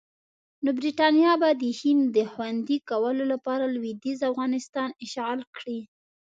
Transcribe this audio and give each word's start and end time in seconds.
نو 0.63 0.69
برټانیه 0.77 1.33
به 1.41 1.49
د 1.61 1.65
هند 1.79 2.03
د 2.15 2.17
خوندي 2.31 2.77
کولو 2.89 3.23
لپاره 3.33 3.63
لویدیځ 3.75 4.19
افغانستان 4.31 4.89
اشغال 5.05 5.39
کړي. 5.57 5.79